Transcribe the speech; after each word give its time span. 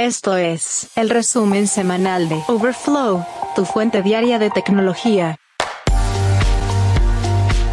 Esto 0.00 0.34
es 0.34 0.88
el 0.96 1.10
resumen 1.10 1.66
semanal 1.66 2.30
de 2.30 2.42
Overflow, 2.48 3.22
tu 3.54 3.66
fuente 3.66 4.00
diaria 4.00 4.38
de 4.38 4.48
tecnología. 4.48 5.36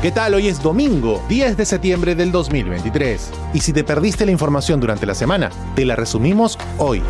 ¿Qué 0.01 0.11
tal? 0.11 0.33
Hoy 0.33 0.49
es 0.49 0.61
domingo, 0.61 1.23
10 1.29 1.55
de 1.55 1.65
septiembre 1.65 2.15
del 2.15 2.33
2023. 2.33 3.31
Y 3.53 3.61
si 3.61 3.71
te 3.71 3.85
perdiste 3.85 4.25
la 4.25 4.33
información 4.33 4.81
durante 4.81 5.05
la 5.05 5.15
semana, 5.15 5.51
te 5.73 5.85
la 5.85 5.95
resumimos 5.95 6.59
hoy. 6.77 7.01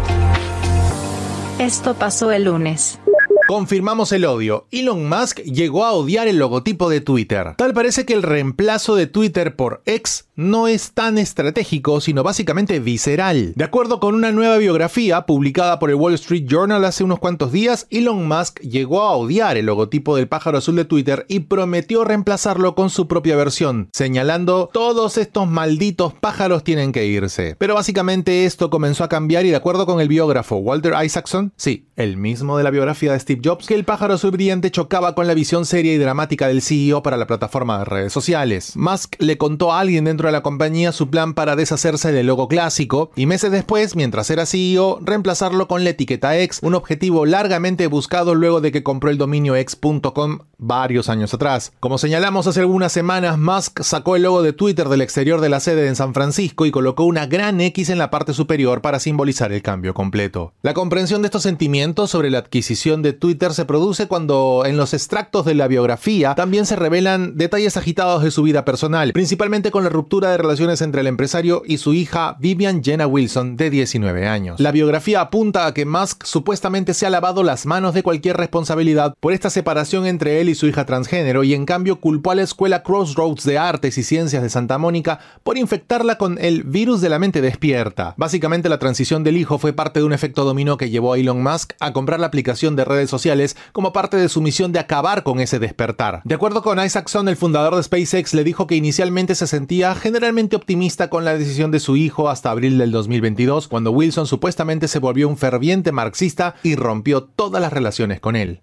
Esto 1.58 1.96
pasó 1.96 2.32
el 2.32 2.44
lunes. 2.44 3.00
Confirmamos 3.48 4.12
el 4.12 4.24
odio. 4.24 4.68
Elon 4.70 5.10
Musk 5.10 5.40
llegó 5.40 5.86
a 5.86 5.94
odiar 5.94 6.28
el 6.28 6.38
logotipo 6.38 6.90
de 6.92 7.02
Twitter. 7.02 7.56
Tal 7.58 7.74
parece 7.74 8.06
que 8.06 8.14
el 8.14 8.22
reemplazo 8.22 8.96
de 8.96 9.08
Twitter 9.08 9.56
por 9.56 9.82
X 9.88 10.27
no 10.38 10.68
es 10.68 10.92
tan 10.92 11.18
estratégico, 11.18 12.00
sino 12.00 12.22
básicamente 12.22 12.80
visceral. 12.80 13.54
De 13.56 13.64
acuerdo 13.64 14.00
con 14.00 14.14
una 14.14 14.32
nueva 14.32 14.58
biografía 14.58 15.26
publicada 15.26 15.80
por 15.80 15.90
el 15.90 15.96
Wall 15.96 16.14
Street 16.14 16.46
Journal 16.48 16.86
hace 16.86 17.04
unos 17.04 17.18
cuantos 17.18 17.52
días, 17.52 17.88
Elon 17.90 18.28
Musk 18.28 18.60
llegó 18.62 19.02
a 19.02 19.16
odiar 19.16 19.58
el 19.58 19.66
logotipo 19.66 20.16
del 20.16 20.28
pájaro 20.28 20.60
azul 20.60 20.76
de 20.76 20.86
Twitter 20.86 21.26
y 21.28 21.42
prometió 21.42 22.04
reemplazarlo 22.04 22.76
con 22.76 22.92
su 22.92 23.08
propia 23.08 23.36
versión, 23.36 23.90
señalando 23.94 24.70
todos 24.72 25.18
estos 25.18 25.48
malditos 25.48 26.14
pájaros 26.14 26.64
tienen 26.64 26.92
que 26.92 27.08
irse. 27.08 27.56
Pero 27.58 27.74
básicamente 27.74 28.46
esto 28.46 28.70
comenzó 28.70 29.04
a 29.04 29.10
cambiar 29.10 29.48
y 29.48 29.50
de 29.50 29.56
acuerdo 29.56 29.88
con 29.88 30.00
el 30.00 30.08
biógrafo 30.08 30.58
Walter 30.58 30.94
Isaacson, 31.04 31.52
sí, 31.58 31.88
el 31.96 32.16
mismo 32.16 32.60
de 32.60 32.64
la 32.64 32.70
biografía 32.70 33.14
de 33.14 33.20
Steve 33.20 33.42
Jobs 33.44 33.66
que 33.66 33.74
el 33.74 33.86
pájaro 33.86 34.14
azul 34.14 34.30
brillante 34.30 34.70
chocaba 34.70 35.16
con 35.16 35.26
la 35.26 35.34
visión 35.34 35.66
seria 35.66 35.96
y 35.96 35.98
dramática 35.98 36.48
del 36.48 36.62
CEO 36.62 37.02
para 37.02 37.18
la 37.18 37.26
plataforma 37.26 37.80
de 37.80 37.86
redes 37.86 38.14
sociales. 38.14 38.74
Musk 38.76 39.16
le 39.18 39.40
contó 39.40 39.74
a 39.74 39.80
alguien 39.80 40.06
dentro 40.06 40.27
de 40.28 40.34
la 40.34 40.44
compañía 40.44 40.92
su 40.92 41.10
plan 41.10 41.34
para 41.34 41.56
deshacerse 41.56 42.12
del 42.12 42.28
logo 42.28 42.48
clásico 42.48 43.12
y 43.16 43.26
meses 43.26 43.52
después, 43.52 43.96
mientras 43.96 44.30
era 44.30 44.46
CEO, 44.46 45.00
reemplazarlo 45.02 45.68
con 45.68 45.84
la 45.84 45.92
etiqueta 45.92 46.38
X, 46.38 46.60
un 46.62 46.76
objetivo 46.76 47.26
largamente 47.26 47.88
buscado 47.88 48.36
luego 48.36 48.62
de 48.62 48.72
que 48.72 48.84
compró 48.84 49.10
el 49.10 49.18
dominio 49.18 49.56
X.com 49.56 50.40
varios 50.58 51.10
años 51.10 51.34
atrás. 51.34 51.72
Como 51.80 51.98
señalamos 51.98 52.48
hace 52.48 52.62
algunas 52.62 52.92
semanas, 52.92 53.38
Musk 53.38 53.82
sacó 53.82 54.16
el 54.16 54.24
logo 54.24 54.42
de 54.42 54.54
Twitter 54.54 54.90
del 54.90 55.02
exterior 55.02 55.40
de 55.40 55.50
la 55.50 55.60
sede 55.60 55.88
en 55.88 55.96
San 55.96 56.14
Francisco 56.14 56.66
y 56.66 56.72
colocó 56.72 57.04
una 57.04 57.28
gran 57.28 57.62
X 57.62 57.90
en 57.90 57.98
la 57.98 58.10
parte 58.10 58.34
superior 58.34 58.82
para 58.82 59.00
simbolizar 59.00 59.52
el 59.52 59.62
cambio 59.62 59.94
completo. 59.94 60.54
La 60.62 60.74
comprensión 60.74 61.22
de 61.22 61.28
estos 61.28 61.44
sentimientos 61.44 62.10
sobre 62.10 62.32
la 62.32 62.40
adquisición 62.40 63.02
de 63.02 63.14
Twitter 63.14 63.54
se 63.54 63.66
produce 63.66 64.08
cuando 64.08 64.64
en 64.66 64.78
los 64.78 64.94
extractos 64.94 65.46
de 65.46 65.56
la 65.56 65.68
biografía 65.68 66.36
también 66.36 66.66
se 66.66 66.76
revelan 66.76 67.38
detalles 67.38 67.78
agitados 67.78 68.24
de 68.24 68.32
su 68.32 68.44
vida 68.44 68.66
personal, 68.66 69.12
principalmente 69.14 69.72
con 69.72 69.84
la 69.84 69.90
ruptura 69.90 70.17
de 70.26 70.38
relaciones 70.38 70.82
entre 70.82 71.02
el 71.02 71.08
empresario 71.08 71.62
y 71.66 71.78
su 71.78 71.94
hija 71.94 72.36
Vivian 72.40 72.84
Jenna 72.84 73.06
Wilson 73.06 73.56
de 73.56 73.70
19 73.70 74.28
años. 74.28 74.60
La 74.60 74.72
biografía 74.72 75.22
apunta 75.22 75.68
a 75.68 75.74
que 75.74 75.86
Musk 75.86 76.26
supuestamente 76.26 76.94
se 76.94 77.06
ha 77.06 77.10
lavado 77.12 77.44
las 77.44 77.66
manos 77.66 77.94
de 77.94 78.04
cualquier 78.04 78.38
responsabilidad 78.38 79.14
por 79.20 79.34
esta 79.34 79.50
separación 79.50 80.08
entre 80.08 80.42
él 80.42 80.50
y 80.50 80.56
su 80.56 80.66
hija 80.66 80.86
transgénero 80.86 81.44
y 81.44 81.54
en 81.54 81.66
cambio 81.66 82.00
culpó 82.00 82.32
a 82.32 82.36
la 82.36 82.42
escuela 82.42 82.82
Crossroads 82.82 83.44
de 83.44 83.60
Artes 83.60 83.98
y 83.98 84.04
Ciencias 84.04 84.42
de 84.42 84.50
Santa 84.50 84.78
Mónica 84.78 85.20
por 85.44 85.58
infectarla 85.58 86.18
con 86.18 86.38
el 86.40 86.64
virus 86.64 87.02
de 87.02 87.10
la 87.10 87.20
mente 87.20 87.42
despierta. 87.42 88.16
Básicamente 88.18 88.70
la 88.70 88.80
transición 88.80 89.24
del 89.24 89.38
hijo 89.38 89.60
fue 89.60 89.74
parte 89.74 90.00
de 90.00 90.06
un 90.06 90.14
efecto 90.14 90.44
dominó 90.44 90.78
que 90.78 90.90
llevó 90.90 91.14
a 91.14 91.18
Elon 91.18 91.44
Musk 91.44 91.74
a 91.80 91.94
comprar 91.94 92.20
la 92.20 92.28
aplicación 92.28 92.76
de 92.76 92.86
redes 92.86 93.10
sociales 93.10 93.56
como 93.72 93.94
parte 93.94 94.18
de 94.18 94.30
su 94.30 94.42
misión 94.42 94.72
de 94.72 94.80
acabar 94.80 95.24
con 95.24 95.40
ese 95.40 95.60
despertar. 95.60 96.22
De 96.24 96.36
acuerdo 96.36 96.62
con 96.62 96.84
Isaacson, 96.84 97.28
el 97.30 97.38
fundador 97.38 97.76
de 97.76 97.84
SpaceX 97.84 98.34
le 98.34 98.44
dijo 98.44 98.68
que 98.68 98.76
inicialmente 98.76 99.36
se 99.36 99.48
sentía 99.48 99.92
generalmente 100.08 100.56
optimista 100.56 101.10
con 101.10 101.26
la 101.26 101.38
decisión 101.38 101.70
de 101.70 101.82
su 101.82 101.98
hijo 101.98 102.30
hasta 102.30 102.50
abril 102.50 102.78
del 102.78 102.92
2022, 102.92 103.68
cuando 103.68 103.92
Wilson 103.92 104.26
supuestamente 104.26 104.88
se 104.88 105.00
volvió 105.00 105.28
un 105.28 105.36
ferviente 105.36 105.92
marxista 105.92 106.56
y 106.64 106.76
rompió 106.76 107.24
todas 107.24 107.62
las 107.62 107.74
relaciones 107.74 108.22
con 108.22 108.38
él. 108.38 108.62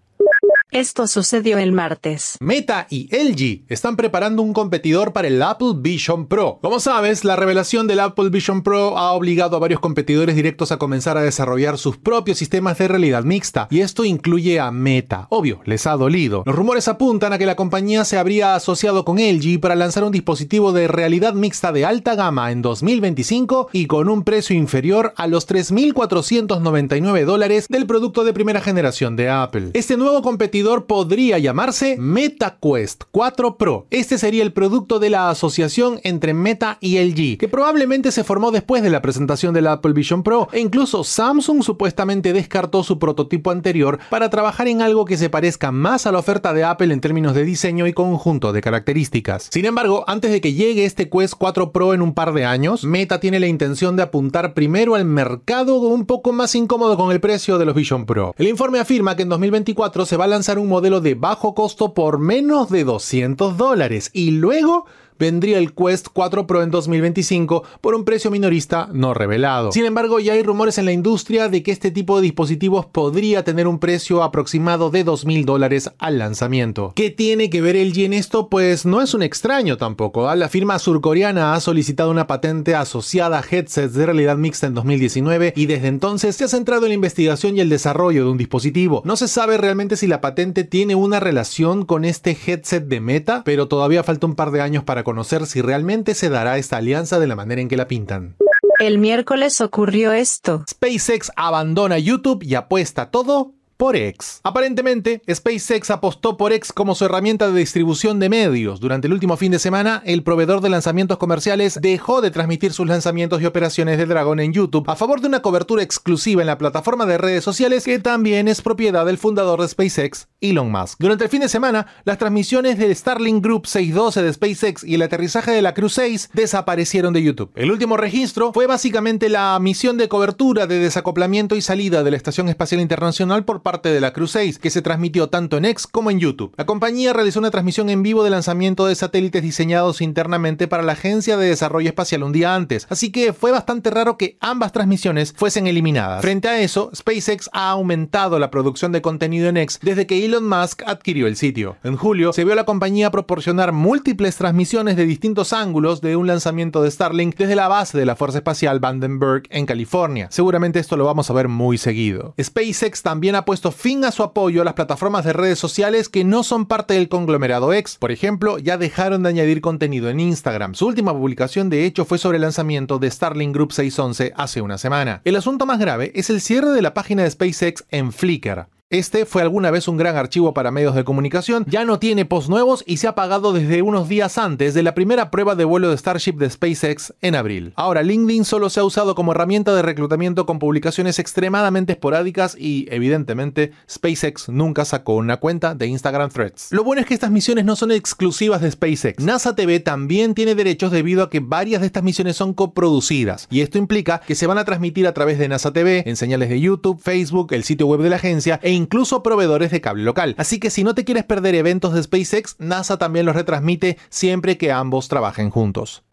Esto 0.74 1.06
sucedió 1.06 1.58
el 1.58 1.70
martes. 1.70 2.36
Meta 2.40 2.88
y 2.90 3.06
LG 3.16 3.62
están 3.68 3.94
preparando 3.94 4.42
un 4.42 4.52
competidor 4.52 5.12
para 5.12 5.28
el 5.28 5.40
Apple 5.40 5.74
Vision 5.76 6.26
Pro. 6.26 6.58
Como 6.62 6.80
sabes, 6.80 7.24
la 7.24 7.36
revelación 7.36 7.86
del 7.86 8.00
Apple 8.00 8.28
Vision 8.30 8.64
Pro 8.64 8.98
ha 8.98 9.12
obligado 9.12 9.54
a 9.54 9.60
varios 9.60 9.78
competidores 9.78 10.34
directos 10.34 10.72
a 10.72 10.76
comenzar 10.76 11.16
a 11.16 11.22
desarrollar 11.22 11.78
sus 11.78 11.96
propios 11.96 12.38
sistemas 12.38 12.76
de 12.76 12.88
realidad 12.88 13.22
mixta, 13.22 13.68
y 13.70 13.82
esto 13.82 14.04
incluye 14.04 14.58
a 14.58 14.72
Meta. 14.72 15.28
Obvio, 15.30 15.60
les 15.64 15.86
ha 15.86 15.92
dolido. 15.92 16.42
Los 16.44 16.56
rumores 16.56 16.88
apuntan 16.88 17.32
a 17.32 17.38
que 17.38 17.46
la 17.46 17.54
compañía 17.54 18.04
se 18.04 18.18
habría 18.18 18.56
asociado 18.56 19.04
con 19.04 19.18
LG 19.18 19.60
para 19.60 19.76
lanzar 19.76 20.02
un 20.02 20.10
dispositivo 20.10 20.72
de 20.72 20.88
realidad 20.88 21.34
mixta 21.34 21.70
de 21.70 21.84
alta 21.84 22.16
gama 22.16 22.50
en 22.50 22.62
2025 22.62 23.68
y 23.70 23.86
con 23.86 24.08
un 24.08 24.24
precio 24.24 24.56
inferior 24.56 25.14
a 25.16 25.28
los 25.28 25.46
3.499 25.46 27.24
dólares 27.26 27.68
del 27.68 27.86
producto 27.86 28.24
de 28.24 28.32
primera 28.32 28.60
generación 28.60 29.14
de 29.14 29.30
Apple. 29.30 29.70
Este 29.74 29.96
nuevo 29.96 30.20
competidor 30.20 30.63
podría 30.64 31.38
llamarse 31.38 31.96
MetaQuest 31.98 33.04
4 33.10 33.58
Pro. 33.58 33.86
Este 33.90 34.16
sería 34.16 34.42
el 34.42 34.54
producto 34.54 34.98
de 34.98 35.10
la 35.10 35.28
asociación 35.28 36.00
entre 36.04 36.32
Meta 36.32 36.78
y 36.80 36.98
LG, 36.98 37.38
que 37.38 37.48
probablemente 37.48 38.10
se 38.10 38.24
formó 38.24 38.50
después 38.50 38.82
de 38.82 38.88
la 38.88 39.02
presentación 39.02 39.52
del 39.52 39.66
Apple 39.66 39.92
Vision 39.92 40.22
Pro, 40.22 40.48
e 40.52 40.60
incluso 40.60 41.04
Samsung 41.04 41.62
supuestamente 41.62 42.32
descartó 42.32 42.82
su 42.82 42.98
prototipo 42.98 43.50
anterior 43.50 43.98
para 44.08 44.30
trabajar 44.30 44.68
en 44.68 44.80
algo 44.80 45.04
que 45.04 45.18
se 45.18 45.28
parezca 45.28 45.70
más 45.70 46.06
a 46.06 46.12
la 46.12 46.18
oferta 46.18 46.54
de 46.54 46.64
Apple 46.64 46.94
en 46.94 47.00
términos 47.00 47.34
de 47.34 47.44
diseño 47.44 47.86
y 47.86 47.92
conjunto 47.92 48.52
de 48.54 48.62
características. 48.62 49.48
Sin 49.52 49.66
embargo, 49.66 50.04
antes 50.06 50.30
de 50.30 50.40
que 50.40 50.54
llegue 50.54 50.86
este 50.86 51.10
Quest 51.10 51.34
4 51.36 51.72
Pro 51.72 51.92
en 51.92 52.00
un 52.00 52.14
par 52.14 52.32
de 52.32 52.46
años, 52.46 52.84
Meta 52.84 53.20
tiene 53.20 53.38
la 53.38 53.48
intención 53.48 53.96
de 53.96 54.02
apuntar 54.02 54.54
primero 54.54 54.94
al 54.94 55.04
mercado 55.04 55.76
un 55.76 56.06
poco 56.06 56.32
más 56.32 56.54
incómodo 56.54 56.96
con 56.96 57.12
el 57.12 57.20
precio 57.20 57.58
de 57.58 57.66
los 57.66 57.74
Vision 57.74 58.06
Pro. 58.06 58.34
El 58.38 58.48
informe 58.48 58.78
afirma 58.78 59.14
que 59.14 59.22
en 59.22 59.28
2024 59.28 60.06
se 60.06 60.16
va 60.16 60.24
a 60.24 60.28
lanzar 60.28 60.53
un 60.58 60.68
modelo 60.68 61.00
de 61.00 61.14
bajo 61.14 61.54
costo 61.54 61.94
por 61.94 62.18
menos 62.18 62.70
de 62.70 62.84
200 62.84 63.56
dólares 63.56 64.10
y 64.12 64.32
luego 64.32 64.86
vendría 65.18 65.58
el 65.58 65.74
Quest 65.74 66.08
4 66.12 66.46
Pro 66.46 66.62
en 66.62 66.70
2025 66.70 67.64
por 67.80 67.94
un 67.94 68.04
precio 68.04 68.30
minorista 68.30 68.88
no 68.92 69.14
revelado. 69.14 69.72
Sin 69.72 69.84
embargo, 69.84 70.20
ya 70.20 70.34
hay 70.34 70.42
rumores 70.42 70.78
en 70.78 70.84
la 70.84 70.92
industria 70.92 71.48
de 71.48 71.62
que 71.62 71.72
este 71.72 71.90
tipo 71.90 72.16
de 72.16 72.22
dispositivos 72.22 72.86
podría 72.86 73.44
tener 73.44 73.66
un 73.66 73.78
precio 73.78 74.22
aproximado 74.22 74.90
de 74.90 75.04
2.000 75.04 75.44
dólares 75.44 75.90
al 75.98 76.18
lanzamiento. 76.18 76.92
¿Qué 76.94 77.10
tiene 77.10 77.50
que 77.50 77.60
ver 77.60 77.76
LG 77.76 78.00
en 78.00 78.12
esto? 78.12 78.48
Pues 78.48 78.86
no 78.86 79.00
es 79.00 79.14
un 79.14 79.22
extraño 79.22 79.76
tampoco. 79.76 80.28
¿ah? 80.28 80.36
La 80.36 80.48
firma 80.48 80.78
surcoreana 80.78 81.54
ha 81.54 81.60
solicitado 81.60 82.10
una 82.10 82.26
patente 82.26 82.74
asociada 82.74 83.38
a 83.38 83.44
headsets 83.48 83.94
de 83.94 84.06
realidad 84.06 84.36
mixta 84.36 84.66
en 84.66 84.74
2019 84.74 85.52
y 85.56 85.66
desde 85.66 85.88
entonces 85.88 86.36
se 86.36 86.44
ha 86.44 86.48
centrado 86.48 86.86
en 86.86 86.90
la 86.90 86.94
investigación 86.94 87.56
y 87.56 87.60
el 87.60 87.68
desarrollo 87.68 88.24
de 88.24 88.30
un 88.30 88.38
dispositivo. 88.38 89.02
No 89.04 89.16
se 89.16 89.28
sabe 89.28 89.56
realmente 89.56 89.96
si 89.96 90.06
la 90.06 90.20
patente 90.20 90.64
tiene 90.64 90.94
una 90.94 91.20
relación 91.20 91.84
con 91.84 92.04
este 92.04 92.36
headset 92.46 92.86
de 92.86 93.00
Meta, 93.00 93.42
pero 93.44 93.68
todavía 93.68 94.02
falta 94.02 94.26
un 94.26 94.34
par 94.34 94.50
de 94.50 94.60
años 94.60 94.84
para 94.84 95.04
conocer 95.04 95.13
si 95.46 95.62
realmente 95.62 96.14
se 96.14 96.28
dará 96.28 96.58
esta 96.58 96.78
alianza 96.78 97.20
de 97.20 97.28
la 97.28 97.36
manera 97.36 97.60
en 97.60 97.68
que 97.68 97.76
la 97.76 97.86
pintan. 97.86 98.36
El 98.80 98.98
miércoles 98.98 99.60
ocurrió 99.60 100.12
esto. 100.12 100.64
SpaceX 100.68 101.30
abandona 101.36 101.98
YouTube 101.98 102.42
y 102.42 102.56
apuesta 102.56 103.10
todo 103.10 103.53
por 103.76 103.96
X. 103.96 104.40
Aparentemente, 104.42 105.22
SpaceX 105.30 105.90
apostó 105.90 106.36
por 106.36 106.52
X 106.52 106.72
como 106.72 106.94
su 106.94 107.04
herramienta 107.04 107.50
de 107.50 107.58
distribución 107.58 108.20
de 108.20 108.28
medios. 108.28 108.80
Durante 108.80 109.06
el 109.06 109.12
último 109.12 109.36
fin 109.36 109.52
de 109.52 109.58
semana, 109.58 110.02
el 110.04 110.22
proveedor 110.22 110.60
de 110.60 110.70
lanzamientos 110.70 111.18
comerciales 111.18 111.78
dejó 111.80 112.20
de 112.20 112.30
transmitir 112.30 112.72
sus 112.72 112.86
lanzamientos 112.86 113.42
y 113.42 113.46
operaciones 113.46 113.98
de 113.98 114.06
Dragon 114.06 114.40
en 114.40 114.52
YouTube 114.52 114.88
a 114.88 114.96
favor 114.96 115.20
de 115.20 115.28
una 115.28 115.42
cobertura 115.42 115.82
exclusiva 115.82 116.42
en 116.42 116.46
la 116.46 116.58
plataforma 116.58 117.06
de 117.06 117.18
redes 117.18 117.44
sociales 117.44 117.84
que 117.84 117.98
también 117.98 118.48
es 118.48 118.62
propiedad 118.62 119.06
del 119.06 119.18
fundador 119.18 119.60
de 119.60 119.68
SpaceX, 119.68 120.28
Elon 120.40 120.70
Musk. 120.70 120.98
Durante 120.98 121.24
el 121.24 121.30
fin 121.30 121.40
de 121.40 121.48
semana, 121.48 121.86
las 122.04 122.18
transmisiones 122.18 122.78
del 122.78 122.94
Starlink 122.94 123.42
Group 123.42 123.66
612 123.66 124.22
de 124.22 124.32
SpaceX 124.32 124.84
y 124.84 124.94
el 124.94 125.02
aterrizaje 125.02 125.50
de 125.50 125.62
la 125.62 125.74
Crew 125.74 125.88
6 125.88 126.30
desaparecieron 126.32 127.12
de 127.12 127.22
YouTube. 127.22 127.50
El 127.54 127.70
último 127.70 127.96
registro 127.96 128.52
fue 128.52 128.66
básicamente 128.66 129.28
la 129.28 129.58
misión 129.60 129.96
de 129.96 130.08
cobertura 130.08 130.66
de 130.66 130.78
desacoplamiento 130.78 131.56
y 131.56 131.62
salida 131.62 132.02
de 132.02 132.10
la 132.10 132.16
Estación 132.16 132.48
Espacial 132.48 132.80
Internacional 132.80 133.44
por 133.44 133.62
parte 133.64 133.88
de 133.88 134.00
la 134.00 134.12
Crew 134.12 134.28
6, 134.28 134.60
que 134.60 134.70
se 134.70 134.82
transmitió 134.82 135.28
tanto 135.28 135.56
en 135.56 135.64
X 135.64 135.88
como 135.88 136.12
en 136.12 136.20
YouTube. 136.20 136.54
La 136.56 136.66
compañía 136.66 137.12
realizó 137.12 137.40
una 137.40 137.50
transmisión 137.50 137.90
en 137.90 138.04
vivo 138.04 138.22
de 138.22 138.30
lanzamiento 138.30 138.86
de 138.86 138.94
satélites 138.94 139.42
diseñados 139.42 140.00
internamente 140.00 140.68
para 140.68 140.84
la 140.84 140.92
Agencia 140.92 141.36
de 141.36 141.48
Desarrollo 141.48 141.88
Espacial 141.88 142.22
un 142.22 142.32
día 142.32 142.54
antes, 142.54 142.86
así 142.90 143.10
que 143.10 143.32
fue 143.32 143.50
bastante 143.50 143.90
raro 143.90 144.16
que 144.16 144.36
ambas 144.40 144.70
transmisiones 144.70 145.32
fuesen 145.36 145.66
eliminadas. 145.66 146.22
Frente 146.22 146.46
a 146.46 146.60
eso, 146.60 146.90
SpaceX 146.94 147.50
ha 147.52 147.70
aumentado 147.70 148.38
la 148.38 148.50
producción 148.50 148.92
de 148.92 149.02
contenido 149.02 149.48
en 149.48 149.56
X 149.56 149.80
desde 149.82 150.06
que 150.06 150.24
Elon 150.24 150.48
Musk 150.48 150.82
adquirió 150.86 151.26
el 151.26 151.36
sitio. 151.36 151.76
En 151.82 151.96
julio, 151.96 152.32
se 152.32 152.44
vio 152.44 152.52
a 152.52 152.56
la 152.56 152.64
compañía 152.64 153.10
proporcionar 153.10 153.72
múltiples 153.72 154.36
transmisiones 154.36 154.96
de 154.96 155.06
distintos 155.06 155.52
ángulos 155.52 156.02
de 156.02 156.16
un 156.16 156.26
lanzamiento 156.26 156.82
de 156.82 156.90
Starlink 156.90 157.36
desde 157.36 157.56
la 157.56 157.68
base 157.68 157.96
de 157.96 158.04
la 158.04 158.14
Fuerza 158.14 158.38
Espacial 158.38 158.78
Vandenberg 158.78 159.44
en 159.48 159.64
California. 159.64 160.28
Seguramente 160.30 160.78
esto 160.78 160.98
lo 160.98 161.06
vamos 161.06 161.30
a 161.30 161.34
ver 161.34 161.48
muy 161.48 161.78
seguido. 161.78 162.34
SpaceX 162.40 163.02
también 163.02 163.36
ha 163.36 163.44
puesto 163.44 163.53
puesto 163.54 163.70
fin 163.70 164.04
a 164.04 164.10
su 164.10 164.24
apoyo 164.24 164.62
a 164.62 164.64
las 164.64 164.74
plataformas 164.74 165.24
de 165.24 165.32
redes 165.32 165.60
sociales 165.60 166.08
que 166.08 166.24
no 166.24 166.42
son 166.42 166.66
parte 166.66 166.94
del 166.94 167.08
conglomerado 167.08 167.72
X. 167.72 167.98
Por 168.00 168.10
ejemplo, 168.10 168.58
ya 168.58 168.78
dejaron 168.78 169.22
de 169.22 169.28
añadir 169.28 169.60
contenido 169.60 170.10
en 170.10 170.18
Instagram. 170.18 170.74
Su 170.74 170.88
última 170.88 171.12
publicación, 171.12 171.70
de 171.70 171.84
hecho, 171.84 172.04
fue 172.04 172.18
sobre 172.18 172.38
el 172.38 172.42
lanzamiento 172.42 172.98
de 172.98 173.08
Starlink 173.08 173.54
Group 173.54 173.72
611 173.72 174.32
hace 174.36 174.60
una 174.60 174.76
semana. 174.76 175.20
El 175.24 175.36
asunto 175.36 175.66
más 175.66 175.78
grave 175.78 176.10
es 176.16 176.30
el 176.30 176.40
cierre 176.40 176.70
de 176.70 176.82
la 176.82 176.94
página 176.94 177.22
de 177.22 177.30
SpaceX 177.30 177.84
en 177.92 178.12
Flickr. 178.12 178.66
Este 178.90 179.24
fue 179.24 179.40
alguna 179.40 179.70
vez 179.70 179.88
un 179.88 179.96
gran 179.96 180.14
archivo 180.14 180.52
para 180.52 180.70
medios 180.70 180.94
de 180.94 181.04
comunicación, 181.04 181.64
ya 181.66 181.86
no 181.86 181.98
tiene 181.98 182.26
posts 182.26 182.50
nuevos 182.50 182.84
y 182.86 182.98
se 182.98 183.06
ha 183.06 183.10
apagado 183.10 183.54
desde 183.54 183.80
unos 183.80 184.10
días 184.10 184.36
antes 184.36 184.74
de 184.74 184.82
la 184.82 184.94
primera 184.94 185.30
prueba 185.30 185.54
de 185.54 185.64
vuelo 185.64 185.88
de 185.88 185.96
Starship 185.96 186.34
de 186.34 186.50
SpaceX 186.50 187.14
en 187.22 187.34
abril. 187.34 187.72
Ahora, 187.76 188.02
LinkedIn 188.02 188.44
solo 188.44 188.68
se 188.68 188.80
ha 188.80 188.84
usado 188.84 189.14
como 189.14 189.32
herramienta 189.32 189.74
de 189.74 189.80
reclutamiento 189.80 190.44
con 190.44 190.58
publicaciones 190.58 191.18
extremadamente 191.18 191.94
esporádicas 191.94 192.56
y, 192.60 192.86
evidentemente, 192.90 193.72
SpaceX 193.90 194.50
nunca 194.50 194.84
sacó 194.84 195.14
una 195.14 195.38
cuenta 195.38 195.74
de 195.74 195.86
Instagram 195.86 196.28
Threads. 196.28 196.68
Lo 196.70 196.84
bueno 196.84 197.00
es 197.00 197.06
que 197.06 197.14
estas 197.14 197.30
misiones 197.30 197.64
no 197.64 197.76
son 197.76 197.90
exclusivas 197.90 198.60
de 198.60 198.70
SpaceX. 198.70 199.24
NASA 199.24 199.56
TV 199.56 199.80
también 199.80 200.34
tiene 200.34 200.54
derechos 200.54 200.92
debido 200.92 201.22
a 201.22 201.30
que 201.30 201.40
varias 201.40 201.80
de 201.80 201.86
estas 201.86 202.02
misiones 202.02 202.36
son 202.36 202.52
coproducidas, 202.52 203.48
y 203.50 203.62
esto 203.62 203.78
implica 203.78 204.20
que 204.20 204.34
se 204.34 204.46
van 204.46 204.58
a 204.58 204.66
transmitir 204.66 205.06
a 205.06 205.14
través 205.14 205.38
de 205.38 205.48
NASA 205.48 205.72
TV, 205.72 206.02
en 206.06 206.16
señales 206.16 206.50
de 206.50 206.60
YouTube, 206.60 207.00
Facebook, 207.00 207.54
el 207.54 207.64
sitio 207.64 207.86
web 207.86 208.02
de 208.02 208.10
la 208.10 208.16
agencia 208.16 208.60
e 208.62 208.73
incluso 208.74 209.22
proveedores 209.22 209.70
de 209.70 209.80
cable 209.80 210.04
local. 210.04 210.34
Así 210.38 210.60
que 210.60 210.70
si 210.70 210.84
no 210.84 210.94
te 210.94 211.04
quieres 211.04 211.24
perder 211.24 211.54
eventos 211.54 211.94
de 211.94 212.02
SpaceX, 212.02 212.56
NASA 212.58 212.98
también 212.98 213.26
los 213.26 213.36
retransmite 213.36 213.98
siempre 214.08 214.58
que 214.58 214.72
ambos 214.72 215.08
trabajen 215.08 215.50
juntos. 215.50 216.04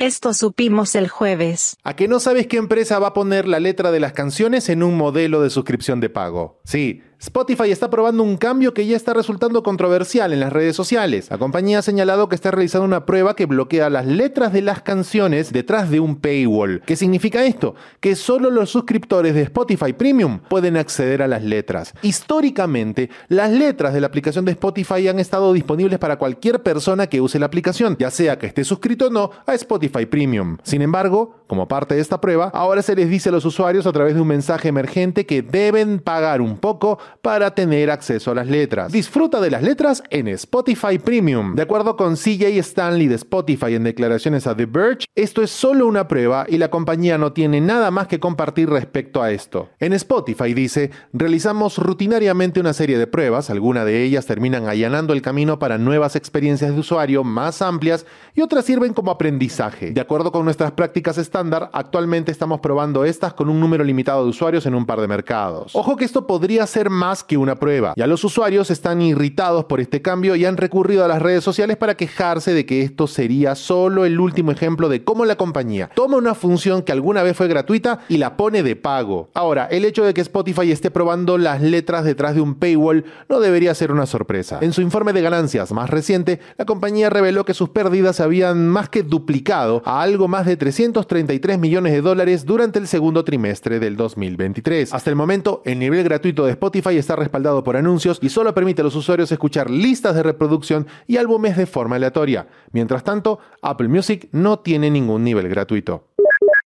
Esto 0.00 0.32
supimos 0.32 0.94
el 0.94 1.08
jueves. 1.08 1.76
¿A 1.82 1.94
que 1.94 2.08
no 2.08 2.20
sabes 2.20 2.46
qué 2.46 2.56
empresa 2.56 2.98
va 2.98 3.08
a 3.08 3.12
poner 3.12 3.46
la 3.46 3.60
letra 3.60 3.90
de 3.90 4.00
las 4.00 4.14
canciones 4.14 4.70
en 4.70 4.82
un 4.82 4.96
modelo 4.96 5.42
de 5.42 5.50
suscripción 5.50 6.00
de 6.00 6.08
pago? 6.08 6.58
Sí, 6.64 7.02
Spotify 7.20 7.70
está 7.70 7.90
probando 7.90 8.22
un 8.22 8.38
cambio 8.38 8.72
que 8.72 8.86
ya 8.86 8.96
está 8.96 9.12
resultando 9.12 9.62
controversial 9.62 10.32
en 10.32 10.40
las 10.40 10.54
redes 10.54 10.74
sociales. 10.74 11.28
La 11.28 11.36
compañía 11.36 11.80
ha 11.80 11.82
señalado 11.82 12.30
que 12.30 12.34
está 12.34 12.50
realizando 12.50 12.86
una 12.86 13.04
prueba 13.04 13.36
que 13.36 13.44
bloquea 13.44 13.90
las 13.90 14.06
letras 14.06 14.54
de 14.54 14.62
las 14.62 14.80
canciones 14.80 15.52
detrás 15.52 15.90
de 15.90 16.00
un 16.00 16.16
paywall. 16.16 16.80
¿Qué 16.86 16.96
significa 16.96 17.44
esto? 17.44 17.74
Que 18.00 18.16
solo 18.16 18.48
los 18.48 18.70
suscriptores 18.70 19.34
de 19.34 19.42
Spotify 19.42 19.92
Premium 19.92 20.38
pueden 20.48 20.78
acceder 20.78 21.20
a 21.20 21.28
las 21.28 21.44
letras. 21.44 21.92
Históricamente, 22.00 23.10
las 23.28 23.50
letras 23.50 23.92
de 23.92 24.00
la 24.00 24.06
aplicación 24.06 24.46
de 24.46 24.52
Spotify 24.52 25.06
han 25.08 25.18
estado 25.18 25.52
disponibles 25.52 25.98
para 25.98 26.16
cualquier 26.16 26.62
persona 26.62 27.06
que 27.06 27.20
use 27.20 27.38
la 27.38 27.46
aplicación, 27.46 27.98
ya 27.98 28.10
sea 28.10 28.38
que 28.38 28.46
esté 28.46 28.64
suscrito 28.64 29.08
o 29.08 29.10
no 29.10 29.30
a 29.44 29.52
Spotify 29.56 30.06
Premium. 30.06 30.56
Sin 30.62 30.80
embargo, 30.80 31.34
como 31.46 31.68
parte 31.68 31.96
de 31.96 32.00
esta 32.00 32.18
prueba, 32.18 32.50
ahora 32.54 32.80
se 32.80 32.96
les 32.96 33.10
dice 33.10 33.28
a 33.28 33.32
los 33.32 33.44
usuarios 33.44 33.86
a 33.86 33.92
través 33.92 34.14
de 34.14 34.22
un 34.22 34.28
mensaje 34.28 34.68
emergente 34.68 35.26
que 35.26 35.42
deben 35.42 35.98
pagar 35.98 36.40
un 36.40 36.56
poco 36.56 36.98
para 37.22 37.54
tener 37.54 37.90
acceso 37.90 38.30
a 38.30 38.34
las 38.34 38.46
letras. 38.46 38.92
Disfruta 38.92 39.40
de 39.40 39.50
las 39.50 39.62
letras 39.62 40.02
en 40.10 40.28
Spotify 40.28 40.98
Premium. 40.98 41.54
De 41.54 41.62
acuerdo 41.62 41.96
con 41.96 42.16
CJ 42.16 42.58
Stanley 42.58 43.08
de 43.08 43.16
Spotify 43.16 43.74
en 43.74 43.84
declaraciones 43.84 44.46
a 44.46 44.56
The 44.56 44.66
Verge, 44.66 45.06
esto 45.14 45.42
es 45.42 45.50
solo 45.50 45.86
una 45.86 46.08
prueba 46.08 46.46
y 46.48 46.58
la 46.58 46.70
compañía 46.70 47.18
no 47.18 47.32
tiene 47.32 47.60
nada 47.60 47.90
más 47.90 48.06
que 48.06 48.20
compartir 48.20 48.70
respecto 48.70 49.22
a 49.22 49.30
esto. 49.30 49.68
En 49.78 49.92
Spotify 49.92 50.54
dice, 50.54 50.90
realizamos 51.12 51.78
rutinariamente 51.78 52.60
una 52.60 52.72
serie 52.72 52.98
de 52.98 53.06
pruebas, 53.06 53.50
algunas 53.50 53.84
de 53.84 54.02
ellas 54.02 54.26
terminan 54.26 54.68
allanando 54.68 55.12
el 55.12 55.22
camino 55.22 55.58
para 55.58 55.78
nuevas 55.78 56.16
experiencias 56.16 56.72
de 56.72 56.80
usuario 56.80 57.24
más 57.24 57.62
amplias 57.62 58.06
y 58.34 58.40
otras 58.40 58.64
sirven 58.64 58.94
como 58.94 59.10
aprendizaje. 59.10 59.90
De 59.90 60.00
acuerdo 60.00 60.32
con 60.32 60.44
nuestras 60.44 60.72
prácticas 60.72 61.18
estándar, 61.18 61.70
actualmente 61.72 62.32
estamos 62.32 62.60
probando 62.60 63.04
estas 63.04 63.34
con 63.34 63.48
un 63.48 63.60
número 63.60 63.84
limitado 63.84 64.24
de 64.24 64.30
usuarios 64.30 64.66
en 64.66 64.74
un 64.74 64.86
par 64.86 65.00
de 65.00 65.08
mercados. 65.08 65.74
Ojo 65.74 65.96
que 65.96 66.04
esto 66.04 66.26
podría 66.26 66.66
ser 66.66 66.90
más 66.90 66.99
que 67.26 67.38
una 67.38 67.56
prueba. 67.56 67.94
Ya 67.96 68.06
los 68.06 68.24
usuarios 68.24 68.70
están 68.70 69.00
irritados 69.00 69.64
por 69.64 69.80
este 69.80 70.02
cambio 70.02 70.36
y 70.36 70.44
han 70.44 70.58
recurrido 70.58 71.02
a 71.02 71.08
las 71.08 71.22
redes 71.22 71.42
sociales 71.42 71.78
para 71.78 71.96
quejarse 71.96 72.52
de 72.52 72.66
que 72.66 72.82
esto 72.82 73.06
sería 73.06 73.54
solo 73.54 74.04
el 74.04 74.20
último 74.20 74.52
ejemplo 74.52 74.90
de 74.90 75.02
cómo 75.02 75.24
la 75.24 75.36
compañía 75.36 75.90
toma 75.94 76.18
una 76.18 76.34
función 76.34 76.82
que 76.82 76.92
alguna 76.92 77.22
vez 77.22 77.38
fue 77.38 77.48
gratuita 77.48 78.00
y 78.10 78.18
la 78.18 78.36
pone 78.36 78.62
de 78.62 78.76
pago. 78.76 79.30
Ahora, 79.32 79.64
el 79.70 79.86
hecho 79.86 80.04
de 80.04 80.12
que 80.12 80.20
Spotify 80.20 80.70
esté 80.70 80.90
probando 80.90 81.38
las 81.38 81.62
letras 81.62 82.04
detrás 82.04 82.34
de 82.34 82.42
un 82.42 82.56
paywall 82.56 83.06
no 83.30 83.40
debería 83.40 83.74
ser 83.74 83.92
una 83.92 84.04
sorpresa. 84.04 84.58
En 84.60 84.74
su 84.74 84.82
informe 84.82 85.14
de 85.14 85.22
ganancias 85.22 85.72
más 85.72 85.88
reciente, 85.88 86.38
la 86.58 86.66
compañía 86.66 87.08
reveló 87.08 87.46
que 87.46 87.54
sus 87.54 87.70
pérdidas 87.70 88.16
se 88.16 88.24
habían 88.24 88.68
más 88.68 88.90
que 88.90 89.02
duplicado 89.02 89.80
a 89.86 90.02
algo 90.02 90.28
más 90.28 90.44
de 90.44 90.58
333 90.58 91.58
millones 91.58 91.94
de 91.94 92.02
dólares 92.02 92.44
durante 92.44 92.78
el 92.78 92.86
segundo 92.86 93.24
trimestre 93.24 93.80
del 93.80 93.96
2023. 93.96 94.92
Hasta 94.92 95.08
el 95.08 95.16
momento, 95.16 95.62
el 95.64 95.78
nivel 95.78 96.04
gratuito 96.04 96.44
de 96.44 96.50
Spotify 96.50 96.89
está 96.98 97.16
respaldado 97.16 97.62
por 97.64 97.76
anuncios 97.76 98.18
y 98.22 98.28
solo 98.28 98.54
permite 98.54 98.82
a 98.82 98.84
los 98.84 98.96
usuarios 98.96 99.32
escuchar 99.32 99.70
listas 99.70 100.14
de 100.14 100.22
reproducción 100.22 100.86
y 101.06 101.16
álbumes 101.16 101.56
de 101.56 101.66
forma 101.66 101.96
aleatoria. 101.96 102.48
Mientras 102.72 103.04
tanto, 103.04 103.38
Apple 103.62 103.88
Music 103.88 104.28
no 104.32 104.60
tiene 104.60 104.90
ningún 104.90 105.24
nivel 105.24 105.48
gratuito. 105.48 106.10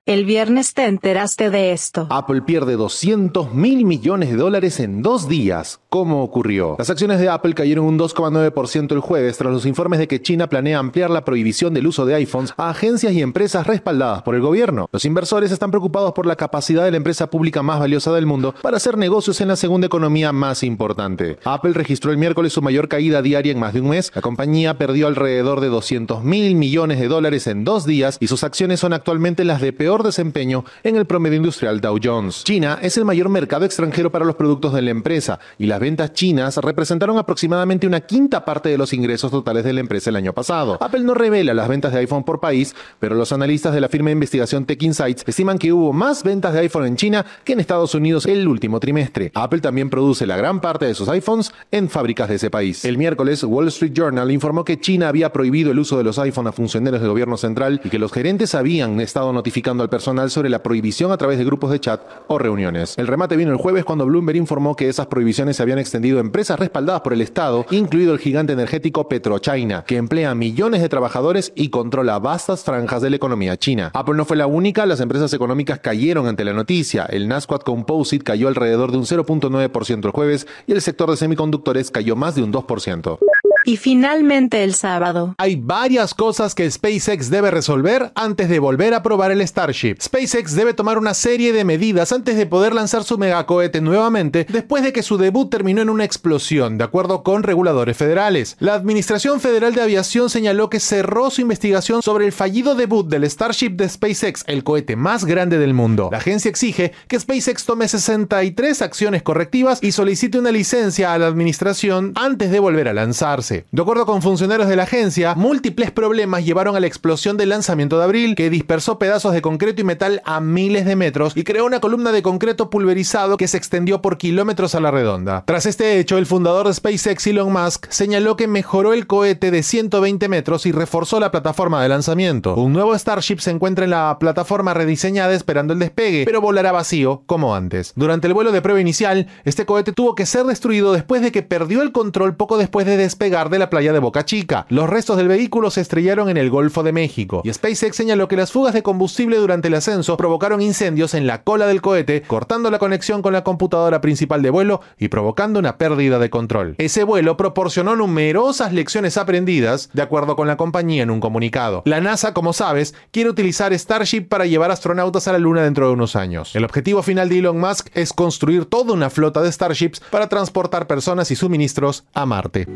El 0.07 0.27
viernes 0.27 0.75
te 0.75 0.85
enteraste 0.85 1.49
de 1.49 1.73
esto. 1.73 2.07
Apple 2.11 2.43
pierde 2.43 2.75
200 2.75 3.55
mil 3.55 3.87
millones 3.87 4.29
de 4.31 4.37
dólares 4.37 4.79
en 4.81 5.01
dos 5.01 5.29
días. 5.29 5.81
¿Cómo 5.95 6.25
ocurrió? 6.25 6.75
Las 6.77 6.91
acciones 6.91 7.21
de 7.21 7.29
Apple 7.29 7.55
cayeron 7.55 7.85
un 7.85 7.97
2,9% 7.97 8.91
el 8.91 8.99
jueves 8.99 9.39
tras 9.39 9.53
los 9.53 9.65
informes 9.65 10.01
de 10.01 10.09
que 10.09 10.21
China 10.21 10.49
planea 10.49 10.81
ampliar 10.81 11.09
la 11.09 11.25
prohibición 11.25 11.73
del 11.73 11.87
uso 11.87 12.05
de 12.05 12.17
iPhones 12.17 12.53
a 12.57 12.71
agencias 12.71 13.13
y 13.13 13.23
empresas 13.23 13.65
respaldadas 13.65 14.23
por 14.23 14.35
el 14.35 14.41
gobierno. 14.41 14.89
Los 14.91 15.05
inversores 15.05 15.53
están 15.53 15.71
preocupados 15.71 16.13
por 16.13 16.27
la 16.27 16.35
capacidad 16.35 16.83
de 16.83 16.91
la 16.91 16.97
empresa 16.97 17.31
pública 17.31 17.63
más 17.63 17.79
valiosa 17.79 18.13
del 18.13 18.27
mundo 18.27 18.57
para 18.61 18.79
hacer 18.79 18.99
negocios 18.99 19.41
en 19.41 19.47
la 19.47 19.55
segunda 19.55 19.87
economía 19.87 20.33
más 20.33 20.65
importante. 20.65 21.39
Apple 21.45 21.75
registró 21.75 22.11
el 22.11 22.19
miércoles 22.19 22.53
su 22.53 22.61
mayor 22.61 22.89
caída 22.89 23.23
diaria 23.23 23.53
en 23.53 23.61
más 23.61 23.73
de 23.73 23.81
un 23.81 23.91
mes. 23.91 24.11
La 24.17 24.21
compañía 24.21 24.77
perdió 24.77 25.07
alrededor 25.07 25.61
de 25.61 25.69
200 25.69 26.25
mil 26.25 26.57
millones 26.57 26.99
de 26.99 27.07
dólares 27.07 27.47
en 27.47 27.63
dos 27.63 27.87
días 27.87 28.17
y 28.19 28.27
sus 28.27 28.43
acciones 28.43 28.81
son 28.81 28.95
actualmente 28.95 29.45
las 29.45 29.61
de 29.61 29.73
peor 29.73 30.03
desempeño 30.03 30.65
en 30.83 30.97
el 30.97 31.05
promedio 31.05 31.37
industrial 31.37 31.81
Dow 31.81 32.01
Jones. 32.03 32.43
China 32.43 32.81
es 32.83 32.97
el 32.97 33.05
mayor 33.05 33.29
mercado 33.29 33.65
extranjero 33.65 34.11
para 34.11 34.25
los 34.25 34.35
productos 34.35 34.73
de 34.73 34.83
la 34.83 34.91
empresa 34.91 35.39
y 35.57 35.67
las 35.67 35.84
ventas 35.85 36.15
chinas 36.15 36.57
representaron 36.57 37.19
aproximadamente 37.19 37.87
una 37.87 38.01
quinta 38.01 38.43
parte 38.43 38.71
de 38.71 38.79
los 38.79 38.95
ingresos 38.95 39.31
totales 39.31 39.65
de 39.65 39.75
la 39.75 39.81
empresa 39.81 40.09
el 40.09 40.17
año 40.17 40.33
pasado. 40.33 40.79
Apple 40.81 41.03
no 41.03 41.13
revela 41.13 41.53
las 41.53 41.69
ventas 41.69 41.93
de 41.93 41.99
iPhone 41.99 42.25
por 42.25 42.41
país, 42.41 42.75
pero 42.99 43.15
los 43.15 43.33
analistas 43.33 43.75
de 43.75 43.83
la 43.83 43.91
firma 43.91 44.09
de 44.09 44.15
investigación 44.15 44.65
Tech 44.65 44.83
Insights 44.83 45.25
estiman 45.27 45.59
que 45.59 45.75
hubo 45.75 45.93
más 45.93 46.25
ventas 46.25 46.55
de 46.55 46.61
iPhone 46.61 46.87
en 46.87 46.97
China 46.97 47.27
que 47.45 47.53
en 47.53 47.61
Estados 47.61 47.95
Unidos 47.95 48.25
el 48.25 48.49
último 48.49 48.81
trimestre. 48.81 49.31
Apple 49.35 49.61
también 49.61 49.91
produce 49.91 50.27
la 50.27 50.39
gran 50.39 50.63
parte 50.63 50.87
de 50.87 50.95
sus 50.95 51.07
iPhones 51.07 51.53
en 51.71 51.91
fábricas 51.91 52.31
de 52.31 52.37
ese 52.37 52.51
país. 52.51 52.83
El 52.87 52.97
miércoles, 52.97 53.45
Wall 53.45 53.69
Street 53.69 53.93
Journal 53.93 54.31
informó 54.31 54.65
que 54.65 54.81
China 54.81 55.09
había 55.09 55.35
prohibido 55.35 55.71
el 55.71 55.79
uso 55.79 55.99
de 55.99 56.05
los 56.05 56.19
iPhone 56.19 56.47
a 56.47 56.53
funcionarios 56.53 57.03
del 57.03 57.11
gobierno 57.11 57.37
central 57.37 57.83
y 57.85 57.91
que 57.91 57.99
los 57.99 58.11
gerentes 58.11 58.55
habían 58.55 59.01
estado 59.03 59.35
notificando 59.35 59.83
al 59.83 59.91
personal 59.91 60.31
sobre 60.31 60.49
la 60.49 60.63
prohibición 60.63 61.13
a 61.13 61.19
través 61.19 61.37
de 61.37 61.45
grupos 61.45 61.71
de 61.73 61.81
chat 61.81 62.01
o 62.29 62.39
reuniones. 62.39 62.97
El 62.97 63.07
remate 63.07 63.37
vino 63.37 63.51
el 63.51 63.59
jueves 63.59 63.85
cuando 63.85 64.07
Bloomberg 64.07 64.39
informó 64.39 64.75
que 64.77 64.89
esas 64.89 65.09
prohibiciones 65.09 65.57
se 65.59 65.63
habían 65.63 65.74
extendido 65.79 66.19
a 66.19 66.21
empresas 66.21 66.59
respaldadas 66.59 67.03
por 67.03 67.13
el 67.13 67.21
Estado, 67.21 67.67
incluido 67.71 68.13
el 68.13 68.19
gigante 68.19 68.53
energético 68.53 69.09
PetroChina, 69.09 69.85
que 69.85 69.97
emplea 69.97 70.35
millones 70.35 70.83
de 70.83 70.89
trabajadores 70.89 71.53
y 71.55 71.71
controla 71.71 72.19
vastas 72.19 72.65
franjas 72.65 73.03
de 73.03 73.11
la 73.11 73.17
economía 73.17 73.57
china. 73.57 73.91
Apple 73.95 74.17
no 74.17 74.25
fue 74.25 74.37
la 74.37 74.47
única, 74.47 74.87
las 74.87 75.01
empresas 75.01 75.33
económicas 75.33 75.81
cayeron 75.81 76.27
ante 76.27 76.45
la 76.45 76.53
noticia. 76.53 77.05
El 77.05 77.29
Nasdaq 77.29 77.65
Composite 77.65 78.25
cayó 78.25 78.49
alrededor 78.49 78.93
de 78.93 78.99
un 78.99 79.05
0.9% 79.05 80.05
el 80.05 80.11
jueves 80.11 80.47
y 80.67 80.73
el 80.73 80.83
sector 80.83 81.11
de 81.11 81.17
semiconductores 81.17 81.91
cayó 81.91 82.17
más 82.17 82.35
de 82.35 82.43
un 82.43 82.53
2%. 82.53 83.19
Y 83.67 83.79
finalmente 83.79 84.63
el 84.63 84.75
sábado. 84.75 85.35
Hay 85.39 85.57
varias 85.57 86.13
cosas 86.13 86.55
que 86.55 86.71
SpaceX 86.71 87.31
debe 87.31 87.51
resolver 87.51 88.13
antes 88.15 88.51
de 88.51 88.59
volver 88.59 88.93
a 88.93 89.03
probar 89.03 89.31
el 89.31 89.47
Starship. 89.47 89.97
SpaceX 90.03 90.55
debe 90.55 90.75
tomar 90.75 90.99
una 90.99 91.15
serie 91.15 91.53
de 91.53 91.65
medidas 91.65 92.13
antes 92.13 92.37
de 92.37 92.45
poder 92.45 92.75
lanzar 92.75 93.05
su 93.05 93.17
megacohete 93.17 93.81
nuevamente 93.81 94.47
después 94.51 94.83
de 94.83 94.93
que 94.93 95.03
su 95.03 95.17
debut 95.17 95.51
terminó 95.51 95.81
en 95.81 95.89
una 95.89 96.05
explosión, 96.05 96.77
de 96.77 96.85
acuerdo 96.85 97.23
con 97.23 97.43
reguladores 97.43 97.97
federales. 97.97 98.57
La 98.61 98.75
Administración 98.75 99.41
Federal 99.41 99.75
de 99.75 99.83
Aviación 99.83 100.29
señaló 100.29 100.69
que 100.69 100.81
cerró 100.81 101.31
su 101.31 101.41
investigación 101.41 102.03
sobre 102.03 102.27
el 102.27 102.33
fallido 102.33 102.75
debut 102.75 103.09
del 103.09 103.29
Starship 103.31 103.71
de 103.71 103.89
SpaceX, 103.89 104.45
el 104.47 104.63
cohete 104.63 104.97
más 104.97 105.25
grande 105.25 105.59
del 105.59 105.73
mundo. 105.73 106.11
La 106.13 106.19
agencia 106.19 106.51
exige 106.51 106.93
que 107.09 107.19
SpaceX 107.19 107.65
tome 107.65 107.89
63 107.89 108.83
acciones 108.83 109.23
correctivas 109.23 109.79
y 109.83 109.93
solicite 109.93 110.39
una 110.39 110.53
licencia 110.53 111.15
a 111.15 111.19
la 111.19 111.29
administración 111.29 112.13
antes 112.15 112.51
de 112.51 112.61
volver 112.61 112.89
a 112.89 112.93
lanzarse. 112.93 113.54
5C. 113.55 113.65
De 113.71 113.83
acuerdo 113.83 114.07
con 114.07 114.23
funcionarios 114.23 114.69
de 114.69 114.77
la 114.77 114.85
agencia, 114.85 115.35
múltiples 115.35 115.91
problemas 115.91 116.45
llevaron 116.45 116.77
a 116.77 116.81
la 116.81 116.87
explosión 116.87 117.37
del 117.37 117.51
lanzamiento 117.51 117.99
de 117.99 118.05
abril, 118.05 118.35
que 118.35 118.51
dispersó 118.51 118.99
pedazos 118.99 119.33
de 119.33 119.43
concreto 119.43 119.81
y 119.81 119.85
metal 119.85 120.23
a 120.25 120.41
miles 120.41 120.85
de 120.85 120.97
metros 120.97 121.37
y 121.37 121.45
creó 121.45 121.65
una 121.67 121.81
columna 121.81 122.13
de 122.13 122.23
concreto 122.23 122.71
pulverizado 122.71 123.37
que 123.37 123.49
se 123.49 123.57
extendió 123.57 124.03
por 124.03 124.19
kilómetros 124.19 124.75
a 124.75 124.81
la 124.81 124.91
redonda. 124.91 125.45
Tras 125.47 125.67
este 125.67 125.99
hecho, 125.99 126.19
el 126.19 126.27
fundador 126.27 126.67
de 126.67 126.75
SpaceX, 126.75 127.27
Elon 127.27 127.53
Musk, 127.53 127.87
señaló 127.91 128.37
que 128.37 128.49
mejoró 128.49 128.93
el 128.93 129.07
cohete 129.07 129.51
de 129.51 129.63
120 129.63 130.29
metros 130.29 130.67
y 130.67 130.73
reforzó 130.73 131.21
la 131.21 131.31
plataforma 131.31 131.83
de 131.83 131.89
lanzamiento. 131.89 132.55
Un 132.55 132.73
nuevo 132.73 132.97
Starship 132.97 133.39
se 133.39 133.51
encuentra 133.51 133.85
en 133.85 133.91
la 133.91 134.17
plataforma 134.19 134.75
rediseñada 134.75 135.35
esperando 135.35 135.73
el 135.73 135.79
despegue, 135.79 136.25
pero 136.25 136.41
volará 136.41 136.73
vacío 136.73 137.23
como 137.27 137.55
antes. 137.55 137.93
Durante 137.97 138.27
el 138.27 138.35
vuelo 138.35 138.53
de 138.53 138.63
prueba 138.63 138.81
inicial, 138.81 139.29
este 139.45 139.67
cohete 139.67 139.93
tuvo 139.93 140.15
que 140.15 140.27
ser 140.27 140.45
destruido 140.45 140.93
después 140.93 141.23
de 141.23 141.33
que 141.33 141.43
perdió 141.43 141.83
el 141.83 141.93
control 141.93 142.37
poco 142.37 142.59
después 142.59 142.87
de 142.87 142.97
despegar 142.97 143.44
de 143.51 143.59
la 143.59 143.71
playa 143.71 143.93
de 143.93 143.99
Boca 143.99 144.25
Chica. 144.25 144.67
Los 144.69 144.89
restos 144.89 145.17
del 145.17 145.29
vehículo 145.29 145.71
se 145.71 145.81
estrellaron 145.81 146.29
en 146.29 146.37
el 146.37 146.51
Golfo 146.51 146.83
de 146.83 146.93
México 146.93 147.43
y 147.45 147.53
SpaceX 147.53 147.97
señaló 147.97 148.29
que 148.29 148.37
las 148.37 148.53
fugas 148.53 148.75
de 148.75 148.83
combustible 148.83 149.37
durante 149.37 149.69
el 149.69 149.75
ascenso 149.75 150.17
provocaron 150.17 150.61
incendios 150.61 151.15
en 151.15 151.27
la 151.27 151.43
cola 151.43 151.67
del 151.67 151.83
cohete, 151.83 152.23
cortando 152.23 152.71
la 152.71 152.79
conexión 152.79 153.23
con 153.23 153.33
la 153.33 153.45
computadora 153.45 154.01
principal 154.01 154.43
de 154.43 154.51
vuelo 154.51 154.81
y 154.99 155.09
provocando 155.09 155.59
una 155.59 155.79
pérdida 155.79 156.19
de 156.19 156.31
control. 156.31 156.75
Ese 156.79 157.05
vuelo 157.05 157.37
proporcionó 157.37 157.97
numerosas 157.97 158.73
lecciones 158.73 159.17
aprendidas, 159.17 159.91
de 159.93 160.03
acuerdo 160.03 160.37
con 160.37 160.47
la 160.47 160.57
compañía 160.57 161.03
en 161.03 161.11
un 161.11 161.21
comunicado. 161.21 161.83
La 161.85 162.01
NASA, 162.01 162.35
como 162.35 162.53
sabes, 162.53 162.95
quiere 163.11 163.31
utilizar 163.31 163.73
Starship 163.79 164.29
para 164.29 164.47
llevar 164.47 164.71
astronautas 164.71 165.29
a 165.29 165.33
la 165.33 165.39
Luna 165.39 165.63
dentro 165.63 165.87
de 165.87 165.93
unos 165.95 166.17
años. 166.17 166.55
El 166.55 166.65
objetivo 166.65 167.03
final 167.03 167.29
de 167.29 167.39
Elon 167.39 167.59
Musk 167.59 167.89
es 167.95 168.13
construir 168.13 168.65
toda 168.67 168.93
una 168.93 169.11
flota 169.11 169.43
de 169.43 169.51
Starships 169.51 170.01
para 170.11 170.29
transportar 170.29 170.87
personas 170.87 171.31
y 171.31 171.37
suministros 171.37 172.05
a 172.15 172.27
Marte. 172.27 172.67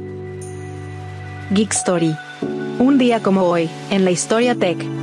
Geek 1.51 1.73
Story. 1.73 2.15
Un 2.79 2.99
día 2.99 3.23
como 3.23 3.45
hoy, 3.45 3.71
en 3.91 4.05
la 4.05 4.11
historia 4.11 4.55
tech. 4.55 4.98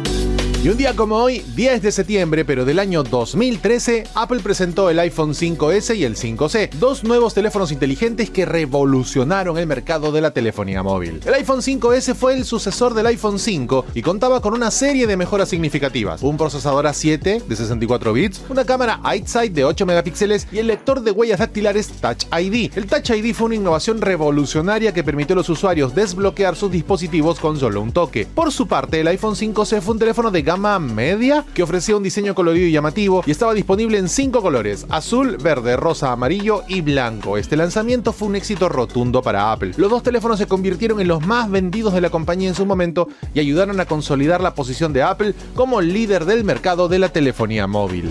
Y 0.66 0.70
un 0.70 0.78
día 0.78 0.96
como 0.96 1.18
hoy, 1.18 1.46
10 1.56 1.84
de 1.84 1.92
septiembre, 1.92 2.44
pero 2.44 2.66
del 2.66 2.80
año 2.80 3.04
2013, 3.04 4.06
Apple 4.16 4.40
presentó 4.40 4.90
el 4.90 4.98
iPhone 4.98 5.36
5S 5.36 5.96
y 5.96 6.06
el 6.06 6.16
5C, 6.16 6.72
dos 6.80 7.04
nuevos 7.04 7.36
teléfonos 7.36 7.72
inteligentes 7.72 8.32
que 8.32 8.46
revolucionaron 8.46 9.60
el 9.60 9.68
mercado 9.68 10.12
de 10.12 10.22
la 10.22 10.32
telefonía 10.32 10.82
móvil. 10.82 11.22
El 11.24 11.36
iPhone 11.36 11.62
5S 11.62 12.16
fue 12.16 12.34
el 12.34 12.46
sucesor 12.46 12.96
del 12.96 13.06
iPhone 13.06 13.38
5 13.38 13.86
y 13.94 14.02
contaba 14.02 14.42
con 14.42 14.56
una 14.56 14.72
serie 14.72 15.06
de 15.06 15.16
mejoras 15.18 15.50
significativas, 15.50 16.24
un 16.24 16.36
procesador 16.36 16.86
A7 16.86 17.44
de 17.44 17.56
64 17.56 18.14
bits, 18.14 18.42
una 18.50 18.66
cámara 18.66 19.00
iSight 19.16 19.54
de 19.54 19.66
8 19.66 19.86
megapíxeles 19.86 20.48
y 20.52 20.58
el 20.58 20.66
lector 20.66 21.02
de 21.02 21.12
huellas 21.12 21.42
dactilares 21.42 21.90
Touch 21.90 22.26
ID. 22.36 22.76
El 22.76 22.88
Touch 22.88 23.12
ID 23.12 23.36
fue 23.36 23.46
una 23.46 23.56
innovación 23.56 24.02
revolucionaria 24.02 24.96
que 24.96 25.04
permitió 25.04 25.36
a 25.36 25.38
los 25.38 25.50
usuarios 25.50 25.94
desbloquear 25.94 26.56
sus 26.56 26.72
dispositivos 26.72 27.40
con 27.40 27.60
solo 27.60 27.82
un 27.82 27.92
toque. 27.92 28.26
Por 28.26 28.52
su 28.52 28.68
parte, 28.68 29.02
el 29.02 29.08
iPhone 29.10 29.36
5C 29.36 29.80
fue 29.80 29.94
un 29.94 30.00
teléfono 30.00 30.32
de 30.32 30.55
media 30.58 31.46
que 31.54 31.64
ofrecía 31.64 31.98
un 31.98 32.04
diseño 32.04 32.36
colorido 32.36 32.68
y 32.68 32.72
llamativo 32.72 33.24
y 33.26 33.32
estaba 33.32 33.54
disponible 33.54 33.98
en 33.98 34.10
cinco 34.10 34.42
colores: 34.42 34.86
azul, 34.90 35.38
verde, 35.38 35.78
rosa, 35.78 36.12
amarillo 36.12 36.64
y 36.68 36.82
blanco. 36.82 37.38
Este 37.38 37.58
lanzamiento 37.58 38.14
fue 38.14 38.28
un 38.28 38.36
éxito 38.36 38.70
rotundo 38.70 39.22
para 39.22 39.52
Apple. 39.52 39.74
Los 39.78 39.90
dos 39.90 40.04
teléfonos 40.04 40.40
se 40.40 40.48
convirtieron 40.48 41.00
en 41.02 41.08
los 41.08 41.26
más 41.26 41.50
vendidos 41.50 41.94
de 41.94 42.02
la 42.02 42.10
compañía 42.10 42.50
en 42.50 42.56
su 42.56 42.66
momento 42.66 43.08
y 43.34 43.40
ayudaron 43.40 43.80
a 43.80 43.86
consolidar 43.86 44.42
la 44.42 44.54
posición 44.54 44.94
de 44.94 45.04
Apple 45.04 45.34
como 45.56 45.82
líder 45.82 46.26
del 46.26 46.44
mercado 46.44 46.88
de 46.88 47.00
la 47.00 47.10
telefonía 47.10 47.68
móvil. 47.68 48.10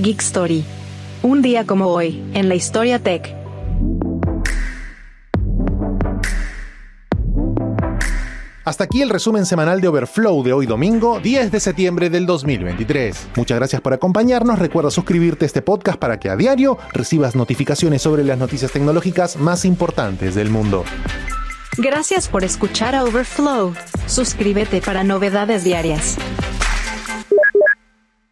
Geek 0.00 0.20
Story. 0.20 0.64
Un 1.22 1.40
día 1.40 1.64
como 1.64 1.86
hoy, 1.86 2.22
en 2.34 2.48
la 2.48 2.54
historia 2.54 2.98
tech. 2.98 3.43
Hasta 8.64 8.84
aquí 8.84 9.02
el 9.02 9.10
resumen 9.10 9.44
semanal 9.44 9.82
de 9.82 9.88
Overflow 9.88 10.42
de 10.42 10.54
hoy 10.54 10.64
domingo, 10.64 11.20
10 11.20 11.52
de 11.52 11.60
septiembre 11.60 12.08
del 12.08 12.24
2023. 12.24 13.28
Muchas 13.36 13.58
gracias 13.58 13.82
por 13.82 13.92
acompañarnos. 13.92 14.58
Recuerda 14.58 14.90
suscribirte 14.90 15.44
a 15.44 15.46
este 15.46 15.60
podcast 15.60 15.98
para 15.98 16.18
que 16.18 16.30
a 16.30 16.36
diario 16.36 16.78
recibas 16.94 17.36
notificaciones 17.36 18.00
sobre 18.00 18.24
las 18.24 18.38
noticias 18.38 18.72
tecnológicas 18.72 19.36
más 19.36 19.66
importantes 19.66 20.34
del 20.34 20.48
mundo. 20.48 20.84
Gracias 21.76 22.26
por 22.26 22.42
escuchar 22.42 22.94
a 22.94 23.04
Overflow. 23.04 23.74
Suscríbete 24.06 24.80
para 24.80 25.04
novedades 25.04 25.62
diarias. 25.62 26.16